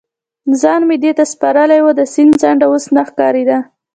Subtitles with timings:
[0.61, 3.57] ځان مې دې ته سپارلی و، د سیند څنډه اوس نه ښکارېده.